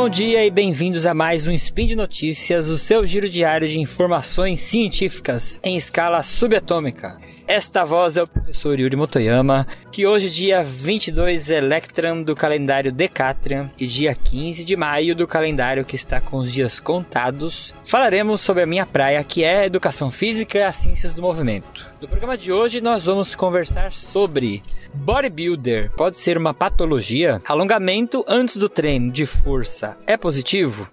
Bom 0.00 0.08
dia 0.08 0.46
e 0.46 0.50
bem-vindos 0.50 1.04
a 1.04 1.12
mais 1.12 1.46
um 1.46 1.50
Spin 1.50 1.88
de 1.88 1.94
Notícias, 1.94 2.70
o 2.70 2.78
seu 2.78 3.06
giro 3.06 3.28
diário 3.28 3.68
de 3.68 3.78
informações 3.78 4.62
científicas 4.62 5.60
em 5.62 5.76
escala 5.76 6.22
subatômica. 6.22 7.20
Esta 7.50 7.84
voz 7.84 8.16
é 8.16 8.22
o 8.22 8.28
professor 8.28 8.78
Yuri 8.78 8.94
Motoyama, 8.94 9.66
que 9.90 10.06
hoje, 10.06 10.30
dia 10.30 10.62
22 10.62 11.50
Electran 11.50 12.22
do 12.22 12.36
calendário 12.36 12.92
Decatrian 12.92 13.68
e 13.76 13.88
dia 13.88 14.14
15 14.14 14.64
de 14.64 14.76
maio 14.76 15.16
do 15.16 15.26
calendário 15.26 15.84
que 15.84 15.96
está 15.96 16.20
com 16.20 16.36
os 16.36 16.52
dias 16.52 16.78
contados, 16.78 17.74
falaremos 17.84 18.40
sobre 18.40 18.62
a 18.62 18.66
minha 18.66 18.86
praia, 18.86 19.24
que 19.24 19.42
é 19.42 19.66
Educação 19.66 20.12
Física 20.12 20.58
e 20.58 20.62
as 20.62 20.76
Ciências 20.76 21.12
do 21.12 21.22
Movimento. 21.22 21.88
No 22.00 22.06
programa 22.06 22.38
de 22.38 22.52
hoje, 22.52 22.80
nós 22.80 23.04
vamos 23.04 23.34
conversar 23.34 23.92
sobre 23.94 24.62
bodybuilder 24.94 25.90
pode 25.96 26.18
ser 26.18 26.38
uma 26.38 26.54
patologia? 26.54 27.42
Alongamento 27.44 28.24
antes 28.28 28.58
do 28.58 28.68
treino 28.68 29.10
de 29.10 29.26
força 29.26 29.98
é 30.06 30.16
positivo? 30.16 30.88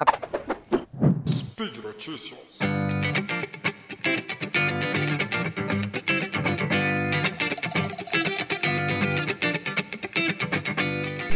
Speed 1.29 1.77
Notícias. 1.83 2.96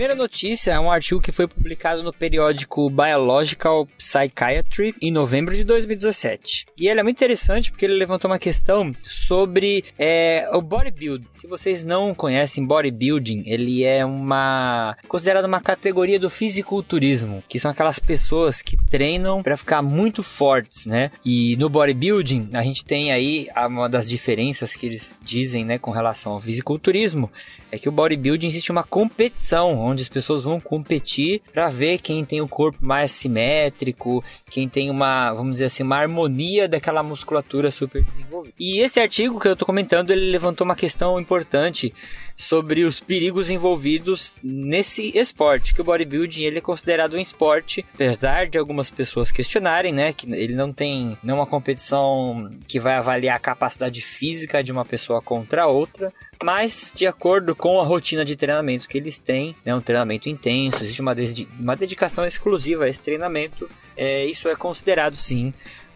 Primeira 0.02 0.16
notícia 0.16 0.72
é 0.72 0.80
um 0.80 0.90
artigo 0.90 1.22
que 1.22 1.32
foi 1.32 1.48
publicado 1.48 2.02
no 2.02 2.12
periódico 2.12 2.90
Biological 2.90 3.88
Psychiatry 4.00 4.96
em 5.00 5.12
novembro 5.12 5.55
de 5.55 5.64
2017. 5.64 6.66
E 6.76 6.88
ele 6.88 7.00
é 7.00 7.04
muito 7.04 7.18
interessante 7.18 7.70
porque 7.70 7.86
ele 7.86 7.94
levantou 7.94 8.28
uma 8.28 8.40
questão 8.40 8.92
sobre 9.31 9.85
é, 9.97 10.50
o 10.52 10.61
bodybuilding. 10.61 11.25
Se 11.31 11.47
vocês 11.47 11.86
não 11.86 12.14
conhecem 12.14 12.66
bodybuilding, 12.66 13.44
ele 13.45 13.81
é 13.81 14.03
uma 14.03 14.97
considerado 15.08 15.45
uma 15.45 15.61
categoria 15.61 16.19
do 16.19 16.30
fisiculturismo, 16.30 17.41
que 17.47 17.58
são 17.58 17.72
aquelas 17.72 17.97
pessoas 17.97 18.61
que 18.61 18.75
treinam 18.89 19.41
para 19.41 19.56
ficar 19.56 19.81
muito 19.81 20.22
fortes, 20.22 20.86
né? 20.86 21.11
E 21.23 21.56
no 21.56 21.69
bodybuilding 21.69 22.50
a 22.52 22.61
gente 22.61 22.83
tem 22.83 23.14
aí 23.14 23.47
uma 23.56 23.88
das 23.88 24.09
diferenças 24.09 24.73
que 24.73 24.86
eles 24.86 25.17
dizem, 25.23 25.63
né, 25.63 25.78
com 25.78 25.91
relação 25.91 26.34
ao 26.34 26.39
fisiculturismo, 26.39 27.31
é 27.72 27.80
que 27.80 27.88
o 27.88 27.91
bodybuilding 27.91 28.47
existe 28.47 28.69
uma 28.69 28.84
competição 28.84 29.80
onde 29.80 30.03
as 30.03 30.09
pessoas 30.09 30.44
vão 30.44 30.59
competir 30.59 31.41
para 31.53 31.69
ver 31.69 32.00
quem 32.00 32.25
tem 32.25 32.41
o 32.41 32.50
corpo 32.50 32.80
mais 32.86 33.11
simétrico, 33.11 34.22
quem 34.50 34.67
tem 34.67 34.89
uma, 34.89 35.31
vamos 35.31 35.53
dizer 35.53 35.66
assim, 35.67 35.84
uma 35.84 35.95
harmonia 35.95 36.67
daquela 36.67 37.02
musculatura 37.02 37.72
super 37.72 38.03
desenvolvida. 38.03 38.56
E 38.59 38.81
esse 38.81 39.00
artigo 39.00 39.20
que 39.30 39.47
eu 39.47 39.53
estou 39.53 39.66
comentando, 39.66 40.11
ele 40.11 40.31
levantou 40.31 40.66
uma 40.66 40.75
questão 40.75 41.19
importante 41.19 41.94
sobre 42.36 42.83
os 42.83 43.00
perigos 43.00 43.50
envolvidos 43.50 44.36
nesse 44.44 45.16
esporte, 45.17 45.73
que 45.73 45.81
o 45.81 45.83
bodybuilding 45.83 46.44
ele 46.44 46.58
é 46.58 46.61
considerado 46.61 47.13
um 47.13 47.19
esporte, 47.19 47.86
apesar 47.94 48.47
de 48.47 48.58
algumas 48.58 48.89
pessoas 48.89 49.31
questionarem, 49.31 49.94
né, 49.94 50.11
que 50.11 50.31
ele 50.33 50.55
não 50.55 50.73
tem 50.73 51.17
não 51.23 51.36
uma 51.36 51.45
competição 51.45 52.50
que 52.67 52.80
vai 52.80 52.95
avaliar 52.95 53.36
a 53.36 53.39
capacidade 53.39 54.02
física 54.02 54.63
de 54.63 54.72
uma 54.72 54.83
pessoa 54.83 55.22
contra 55.22 55.67
outra, 55.67 56.11
mas 56.44 56.91
de 56.95 57.06
acordo 57.06 57.56
com 57.56 57.80
a 57.80 57.83
rotina 57.83 58.25
de 58.25 58.35
treinamento 58.35 58.89
que 58.89 58.97
eles 58.97 59.19
têm, 59.19 59.56
né, 59.63 59.75
um 59.75 59.81
treinamento 59.81 60.28
intenso, 60.28 60.83
existe 60.83 61.02
uma, 61.02 61.16
uma 61.59 61.75
dedicação 61.75 62.25
exclusiva 62.25 62.85
a 62.85 62.89
esse 62.89 63.02
treinamento, 63.02 63.69
é, 63.95 64.25
isso 64.25 64.47
é 64.47 64.56
considerado 64.56 65.16
sim 65.16 65.53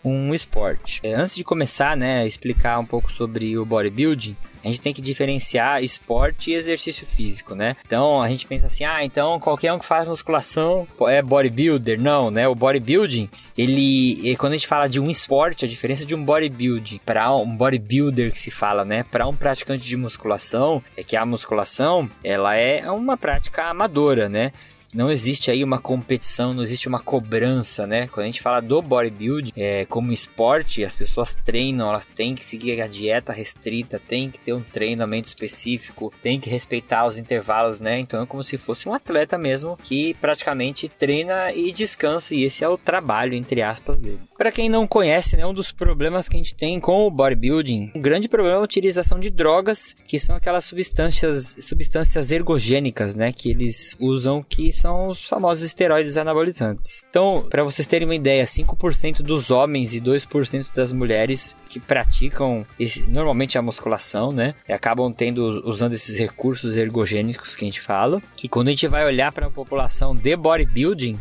um 0.10 0.34
esporte. 0.34 1.00
É, 1.04 1.14
antes 1.14 1.36
de 1.36 1.44
começar, 1.44 1.96
né, 1.96 2.26
explicar 2.28 2.80
um 2.80 2.86
pouco 2.86 3.12
sobre 3.12 3.58
o 3.58 3.66
bodybuilding, 3.66 4.36
a 4.66 4.68
gente 4.70 4.82
tem 4.82 4.94
que 4.94 5.02
diferenciar 5.02 5.84
esporte 5.84 6.50
e 6.50 6.56
exercício 6.56 7.06
físico, 7.06 7.54
né? 7.54 7.76
Então 7.86 8.20
a 8.20 8.28
gente 8.28 8.48
pensa 8.48 8.66
assim, 8.66 8.84
ah, 8.84 9.06
então 9.06 9.40
qualquer 9.40 9.72
um 9.72 9.78
que 9.78 9.86
faz 9.86 10.08
musculação 10.08 10.88
é 11.02 11.22
bodybuilder. 11.22 12.02
Não, 12.02 12.32
né? 12.32 12.48
O 12.48 12.56
bodybuilding, 12.56 13.30
ele, 13.56 14.36
quando 14.38 14.54
a 14.54 14.58
gente 14.58 14.68
fala 14.68 14.88
de 14.88 15.00
um 15.00 15.08
esporte, 15.08 15.66
a 15.66 15.68
diferença 15.68 16.04
de 16.04 16.16
um 16.16 16.26
bodybuilding 16.26 17.00
para 17.06 17.32
um 17.36 17.56
bodybuilder 17.56 18.32
que 18.32 18.40
se 18.40 18.50
fala, 18.50 18.84
né? 18.84 19.04
Para 19.04 19.28
um 19.28 19.36
praticante 19.36 19.86
de 19.86 19.96
musculação, 19.96 20.82
é 20.98 21.04
que 21.04 21.16
a 21.16 21.24
musculação, 21.28 22.10
ela 22.24 22.56
é 22.56 22.90
uma 22.90 23.16
prática 23.16 23.66
amadora, 23.66 24.28
né? 24.28 24.52
Não 24.96 25.12
existe 25.12 25.52
aí 25.52 25.64
uma 25.64 25.78
competição, 25.78 26.54
não 26.54 26.64
existe 26.64 26.88
uma 26.88 27.00
cobrança, 27.00 27.86
né? 27.86 28.08
Quando 28.08 28.24
a 28.24 28.30
gente 28.30 28.42
fala 28.42 28.62
do 28.62 28.82
bodybuilding, 28.82 29.52
é, 29.56 29.86
como 29.86 30.14
esporte, 30.14 30.84
as 30.84 30.96
pessoas 30.96 31.36
treinam, 31.36 31.90
elas 31.90 32.06
têm 32.06 32.34
que 32.34 32.46
seguir 32.46 32.82
a 32.82 32.88
dieta 32.88 33.34
restrita, 33.34 34.00
tem 34.00 34.32
que 34.32 34.40
ter 34.40 34.54
um 34.54 34.62
treinamento 34.62 35.28
específico, 35.28 36.14
tem 36.24 36.40
que 36.40 36.50
respeitar 36.50 37.06
os 37.06 37.18
intervalos, 37.18 37.82
né? 37.82 38.00
Então 38.00 38.24
é 38.24 38.26
como 38.26 38.44
se 38.44 38.58
fosse 38.58 38.88
um 38.88 38.94
atleta 38.94 39.38
mesmo 39.38 39.78
que 39.84 40.14
praticamente 40.16 40.88
treina 40.88 41.52
e 41.52 41.72
descansa, 41.74 42.34
e 42.34 42.44
esse 42.44 42.64
é 42.64 42.70
o 42.70 42.78
trabalho, 42.78 43.34
entre 43.34 43.62
aspas, 43.62 44.00
dele. 44.00 44.20
Para 44.38 44.52
quem 44.52 44.70
não 44.70 44.88
conhece, 44.88 45.36
né, 45.36 45.46
um 45.46 45.54
dos 45.54 45.72
problemas 45.72 46.30
que 46.30 46.36
a 46.36 46.40
gente 46.40 46.56
tem 46.56 46.80
com 46.80 47.06
o 47.06 47.12
bodybuilding, 47.12 47.92
um 47.96 48.02
grande 48.02 48.30
problema 48.30 48.58
é 48.58 48.60
a 48.60 48.64
utilização 48.64 49.20
de 49.20 49.30
drogas, 49.30 49.96
que 50.08 50.20
são 50.20 50.36
aquelas 50.36 50.64
substâncias, 50.66 51.56
substâncias 51.62 52.32
ergogênicas, 52.32 53.16
né, 53.16 53.34
que 53.34 53.50
eles 53.50 53.96
usam 54.00 54.44
que 54.44 54.72
são 54.72 54.85
os 54.92 55.26
famosos 55.26 55.64
esteroides 55.64 56.18
anabolizantes. 56.18 57.04
Então, 57.10 57.48
para 57.50 57.64
vocês 57.64 57.88
terem 57.88 58.08
uma 58.08 58.16
ideia, 58.16 58.44
5% 58.44 59.22
dos 59.22 59.52
homens 59.52 59.94
e 59.94 60.02
2% 60.02 60.74
das 60.74 60.92
mulheres 60.92 61.56
que 61.70 61.80
praticam 61.80 62.66
esse, 62.80 63.04
normalmente 63.10 63.58
a 63.58 63.62
musculação, 63.62 64.32
né, 64.32 64.54
acabam 64.70 65.12
tendo 65.12 65.64
usando 65.68 65.94
esses 65.94 66.18
recursos 66.18 66.78
ergogênicos 66.78 67.56
que 67.56 67.66
a 67.66 67.68
gente 67.68 67.82
fala, 67.82 68.22
que 68.36 68.48
quando 68.48 68.68
a 68.68 68.72
gente 68.72 68.88
vai 68.88 69.06
olhar 69.06 69.32
para 69.32 69.48
a 69.48 69.52
população 69.52 70.16
de 70.16 70.36
bodybuilding, 70.36 71.20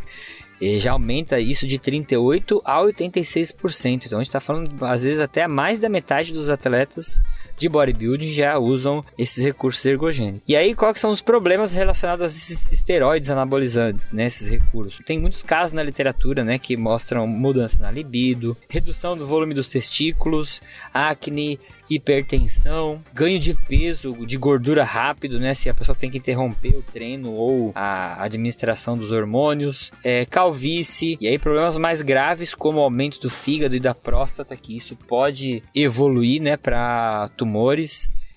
já 0.78 0.92
aumenta 0.92 1.40
isso 1.40 1.66
de 1.66 1.78
38% 1.78 2.60
a 2.64 2.80
86%. 2.80 4.06
Então 4.06 4.18
a 4.18 4.22
gente 4.22 4.28
está 4.28 4.40
falando, 4.40 4.84
às 4.84 5.02
vezes, 5.02 5.20
até 5.20 5.46
mais 5.46 5.80
da 5.80 5.88
metade 5.88 6.32
dos 6.32 6.48
atletas 6.48 7.20
de 7.56 7.68
bodybuilding 7.68 8.32
já 8.32 8.58
usam 8.58 9.04
esses 9.16 9.44
recursos 9.44 9.84
ergogênicos. 9.84 10.42
E 10.46 10.56
aí, 10.56 10.74
quais 10.74 11.00
são 11.00 11.10
os 11.10 11.20
problemas 11.20 11.72
relacionados 11.72 12.22
a 12.22 12.26
esses 12.26 12.72
esteroides 12.72 13.30
anabolizantes, 13.30 14.12
né? 14.12 14.26
Esses 14.26 14.48
recursos. 14.48 15.00
Tem 15.04 15.18
muitos 15.18 15.42
casos 15.42 15.72
na 15.72 15.82
literatura, 15.82 16.44
né, 16.44 16.58
que 16.58 16.76
mostram 16.76 17.26
mudança 17.26 17.82
na 17.82 17.90
libido, 17.90 18.56
redução 18.68 19.16
do 19.16 19.26
volume 19.26 19.54
dos 19.54 19.68
testículos, 19.68 20.60
acne, 20.92 21.58
hipertensão, 21.90 23.00
ganho 23.12 23.38
de 23.38 23.54
peso, 23.68 24.26
de 24.26 24.36
gordura 24.36 24.84
rápido, 24.84 25.38
né? 25.38 25.54
Se 25.54 25.68
a 25.68 25.74
pessoa 25.74 25.96
tem 25.96 26.10
que 26.10 26.18
interromper 26.18 26.76
o 26.76 26.82
treino 26.82 27.30
ou 27.32 27.72
a 27.74 28.22
administração 28.22 28.96
dos 28.96 29.10
hormônios, 29.10 29.92
é, 30.02 30.24
calvície, 30.24 31.16
e 31.20 31.28
aí 31.28 31.38
problemas 31.38 31.76
mais 31.76 32.02
graves 32.02 32.54
como 32.54 32.80
aumento 32.80 33.20
do 33.20 33.30
fígado 33.30 33.76
e 33.76 33.80
da 33.80 33.94
próstata, 33.94 34.56
que 34.56 34.76
isso 34.76 34.96
pode 34.96 35.62
evoluir, 35.74 36.40
né, 36.40 36.56
para 36.56 37.30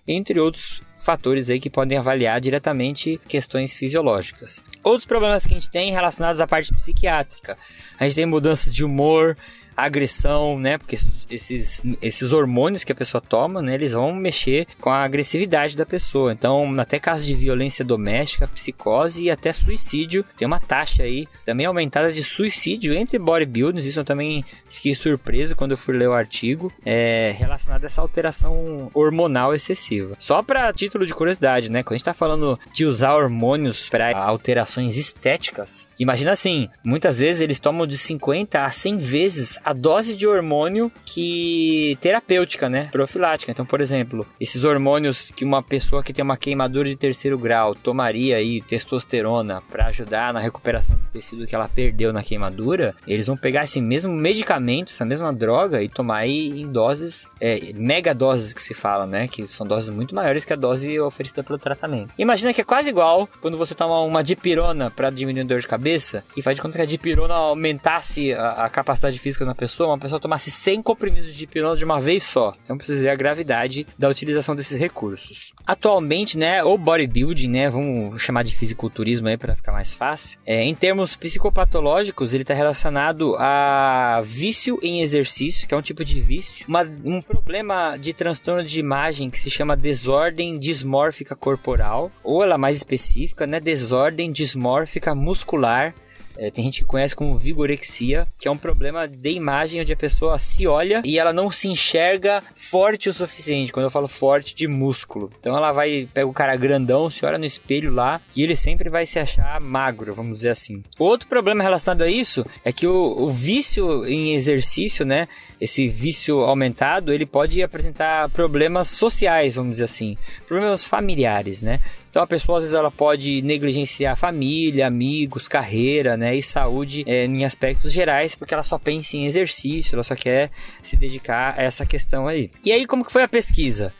entre 0.08 0.40
outros 0.40 0.82
fatores 1.00 1.50
aí 1.50 1.60
que 1.60 1.70
podem 1.70 1.98
avaliar 1.98 2.40
diretamente 2.42 3.20
questões 3.28 3.74
fisiológicas. 3.74 4.64
Outros 4.84 5.06
problemas 5.06 5.46
que 5.46 5.54
a 5.54 5.56
gente 5.56 5.70
tem 5.70 5.92
relacionados 5.92 6.42
à 6.42 6.48
parte 6.48 6.74
psiquiátrica. 6.74 7.58
A 7.98 8.04
gente 8.04 8.16
tem 8.16 8.26
mudanças 8.26 8.74
de 8.74 8.84
humor, 8.84 9.38
agressão, 9.78 10.60
né? 10.60 10.80
Porque 10.80 10.98
esses, 11.30 11.84
esses 12.02 12.34
hormônios 12.34 12.84
que 12.84 12.92
a 12.92 12.96
pessoa 12.96 13.22
toma, 13.22 13.62
né? 13.62 13.76
Eles 13.76 13.94
vão 13.94 14.14
mexer 14.14 14.66
com 14.82 14.90
a 14.90 15.04
agressividade 15.04 15.78
da 15.78 15.86
pessoa. 15.86 16.34
Então, 16.34 16.80
até 16.80 17.00
casos 17.00 17.28
de 17.28 17.36
violência 17.36 17.86
doméstica, 17.86 18.48
psicose 18.48 19.24
e 19.24 19.32
até 19.32 19.54
suicídio, 19.54 20.26
tem 20.36 20.48
uma 20.48 20.60
taxa 20.60 21.04
aí 21.04 21.28
também 21.46 21.68
aumentada 21.68 22.12
de 22.12 22.24
suicídio 22.24 22.94
entre 22.94 23.20
bodybuilders. 23.20 23.86
Isso 23.86 24.00
eu 24.00 24.06
também 24.06 24.44
fiquei 24.70 24.96
surpreso 24.96 25.56
quando 25.56 25.72
eu 25.72 25.78
fui 25.78 25.96
ler 25.96 26.10
o 26.10 26.14
artigo 26.14 26.72
é, 26.84 27.36
relacionado 27.38 27.84
a 27.84 27.86
essa 27.86 28.02
alteração 28.02 28.90
hormonal 28.94 29.54
excessiva. 29.54 30.16
Só 30.20 30.42
para 30.42 30.74
título 30.74 31.06
de 31.06 31.14
curiosidade, 31.14 31.72
né? 31.72 31.84
Quando 31.84 31.94
a 31.94 31.98
gente 31.98 32.06
tá 32.06 32.14
falando 32.14 32.60
de 32.74 32.86
usar 32.86 33.14
hormônios 33.14 33.90
para 33.90 34.18
alterações 34.18 34.98
estéticas, 34.98 35.88
imagina 36.00 36.32
assim, 36.32 36.68
muitas 36.84 37.20
vezes 37.20 37.42
eles 37.42 37.60
tomam 37.60 37.86
de 37.86 37.98
50 37.98 38.64
a 38.64 38.72
100 38.72 38.98
vezes 38.98 39.60
a 39.68 39.74
dose 39.74 40.16
de 40.16 40.26
hormônio 40.26 40.90
que 41.04 41.98
terapêutica, 42.00 42.70
né? 42.70 42.88
Profilática. 42.90 43.52
Então, 43.52 43.66
por 43.66 43.82
exemplo, 43.82 44.26
esses 44.40 44.64
hormônios 44.64 45.30
que 45.30 45.44
uma 45.44 45.62
pessoa 45.62 46.02
que 46.02 46.14
tem 46.14 46.24
uma 46.24 46.38
queimadura 46.38 46.88
de 46.88 46.96
terceiro 46.96 47.38
grau 47.38 47.76
tomaria 47.76 48.38
aí 48.38 48.62
testosterona 48.62 49.62
para 49.70 49.88
ajudar 49.88 50.34
na 50.34 50.40
recuperação 50.40 50.96
do 50.96 51.10
tecido 51.10 51.46
que 51.46 51.54
ela 51.54 51.68
perdeu 51.68 52.14
na 52.14 52.24
queimadura, 52.24 52.96
eles 53.06 53.28
vão 53.28 53.36
pegar 53.36 53.66
esse 53.66 53.82
mesmo 53.82 54.14
medicamento, 54.14 54.94
essa 54.94 55.04
mesma 55.04 55.34
droga 55.34 55.84
e 55.84 55.90
tomar 55.90 56.20
aí 56.20 56.48
em 56.62 56.72
doses, 56.72 57.30
é, 57.42 57.74
mega 57.76 58.16
doses 58.16 58.54
que 58.54 58.62
se 58.62 58.74
fala, 58.74 59.06
né? 59.06 59.28
Que 59.28 59.46
são 59.48 59.68
doses 59.68 59.90
muito 59.90 60.16
maiores 60.16 60.46
que 60.46 60.54
a 60.54 60.56
dose 60.56 60.98
oferecida 60.98 61.44
pelo 61.44 61.60
tratamento. 61.60 62.14
Imagina 62.18 62.54
que 62.54 62.62
é 62.62 62.64
quase 62.64 62.88
igual 62.88 63.28
quando 63.42 63.58
você 63.58 63.76
toma 63.76 64.00
uma 64.00 64.24
dipirona 64.24 64.90
para 64.90 65.10
diminuir 65.10 65.42
a 65.42 65.46
dor 65.46 65.60
de 65.60 65.68
cabeça 65.68 66.24
e 66.38 66.42
faz 66.42 66.56
de 66.56 66.62
conta 66.62 66.78
que 66.78 66.84
a 66.84 66.86
dipirona 66.86 67.34
aumentasse 67.34 68.32
a, 68.32 68.64
a 68.64 68.70
capacidade 68.70 69.20
física 69.20 69.44
da 69.44 69.57
pessoa, 69.58 69.90
uma 69.90 69.98
pessoa 69.98 70.22
tomasse 70.22 70.52
100 70.52 70.82
comprimidos 70.84 71.34
de 71.34 71.44
hipnose 71.44 71.80
de 71.80 71.86
uma 71.86 72.00
vez 72.00 72.24
só. 72.24 72.54
Então 72.64 72.78
precisa 72.78 73.02
ver 73.02 73.10
a 73.10 73.16
gravidade 73.16 73.86
da 73.98 74.08
utilização 74.08 74.56
desses 74.56 74.78
recursos. 74.78 75.52
Atualmente, 75.66 76.38
né, 76.38 76.64
o 76.64 76.78
bodybuilding, 76.78 77.50
né, 77.50 77.70
vamos 77.70 78.22
chamar 78.22 78.44
de 78.44 78.56
fisiculturismo 78.56 79.28
aí 79.28 79.38
para 79.38 79.56
ficar 79.56 79.72
mais 79.72 79.94
fácil. 79.94 80.40
É, 80.46 80.64
em 80.64 80.76
termos 80.76 81.16
psicopatológicos, 81.18 82.34
ele 82.34 82.44
está 82.44 82.54
relacionado 82.54 83.36
a 83.38 84.22
vício 84.24 84.80
em 84.82 85.02
exercício, 85.02 85.68
que 85.68 85.74
é 85.74 85.78
um 85.78 85.82
tipo 85.82 86.06
de 86.06 86.22
vício, 86.22 86.66
uma, 86.68 86.84
um 87.04 87.22
problema 87.22 87.98
de 87.98 88.14
transtorno 88.14 88.64
de 88.64 88.80
imagem 88.80 89.30
que 89.30 89.40
se 89.40 89.50
chama 89.50 89.76
desordem 89.76 90.60
dismórfica 90.60 91.36
corporal, 91.36 92.12
ou 92.24 92.44
ela 92.44 92.58
mais 92.58 92.78
específica, 92.78 93.48
né, 93.48 93.60
desordem 93.60 94.32
dismórfica 94.32 95.16
muscular 95.16 95.94
é, 96.38 96.52
tem 96.52 96.64
gente 96.64 96.82
que 96.82 96.86
conhece 96.86 97.16
como 97.16 97.38
vigorexia, 97.38 98.28
que 98.38 98.48
é 98.48 98.52
um 98.52 98.58
problema 98.58 99.08
de 99.08 99.32
imagem 99.32 99.82
onde 99.82 99.94
a 99.94 99.98
pessoa 99.98 100.38
se 100.40 100.68
olha 100.68 101.02
e 101.04 101.18
ela 101.18 101.34
não 101.34 101.52
se 101.52 101.68
enxerga 101.68 102.44
forte 102.56 103.10
o 103.10 103.14
suficiente. 103.14 103.72
Quando 103.72 103.86
eu 103.86 103.92
falo 103.92 104.08
forte, 104.08 104.56
de 104.56 104.68
músculo. 104.68 105.32
Então 105.40 105.56
ela 105.56 105.72
vai, 105.72 106.08
pega 106.14 106.28
o 106.28 106.34
cara 106.34 106.56
grandão, 106.56 107.10
se 107.10 107.26
olha 107.26 107.38
no 107.38 107.46
espelho 107.46 107.92
lá 107.92 108.22
e 108.36 108.44
ele 108.44 108.56
sempre 108.56 108.90
vai 108.90 109.06
se 109.06 109.20
achar 109.20 109.60
magro, 109.60 110.14
vamos 110.14 110.38
dizer 110.38 110.50
assim. 110.50 110.84
Outro 110.98 111.28
problema 111.28 111.64
relacionado 111.64 112.04
a 112.04 112.10
isso 112.10 112.46
é 112.64 112.72
que 112.72 112.88
o, 112.88 113.24
o 113.24 113.30
vício 113.30 114.06
em 114.06 114.34
exercício, 114.36 115.06
né? 115.06 115.28
Esse 115.60 115.88
vício 115.90 116.42
aumentado, 116.42 117.12
ele 117.12 117.26
pode 117.26 117.64
apresentar 117.64 118.30
problemas 118.30 118.88
sociais, 118.90 119.56
vamos 119.56 119.72
dizer 119.74 119.86
assim, 119.86 120.16
problemas 120.48 120.84
familiares, 120.84 121.64
né? 121.64 121.80
Então 122.10 122.22
a 122.22 122.28
pessoa 122.28 122.60
às 122.60 122.64
vezes 122.64 122.76
ela 122.76 122.92
pode 122.92 123.42
negligenciar 123.42 124.18
família, 124.18 124.88
amigos, 124.88 125.48
carreira, 125.48 126.18
né, 126.18 126.36
e 126.36 126.42
saúde 126.42 127.04
é, 127.06 127.26
em 127.26 127.46
aspectos 127.46 127.92
gerais, 127.92 128.36
porque 128.36 128.54
ela 128.54 128.64
só 128.64 128.78
pensa 128.78 129.18
em 129.18 129.26
exercício, 129.26 129.96
ela 129.96 130.04
só 130.04 130.16
quer 130.16 130.50
se 130.82 130.96
dedicar 130.96 131.56
a 131.58 131.64
essa 131.64 131.86
questão 131.86 132.28
aí. 132.28 132.50
E 132.64 132.72
aí 132.72 132.86
como 132.86 133.06
que 133.06 133.12
foi 133.12 133.24
a 133.24 133.28
pesquisa? 133.28 133.94